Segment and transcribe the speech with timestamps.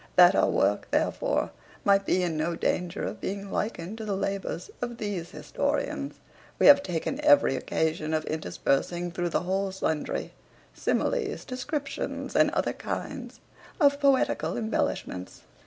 [0.15, 1.51] That our work, therefore,
[1.83, 6.15] might be in no danger of being likened to the labours of these historians,
[6.57, 10.33] we have taken every occasion of interspersing through the whole sundry
[10.73, 13.37] similes, descriptions, and other kind
[13.79, 15.43] of poetical embellishments.